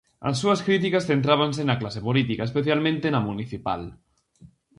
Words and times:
As 0.29 0.35
súas 0.41 0.59
críticas 0.67 1.07
centrábanse 1.11 1.61
na 1.65 1.79
clase 1.81 2.01
política, 2.07 2.43
especialmente 2.49 3.05
na 3.13 3.25
municipal. 3.29 3.81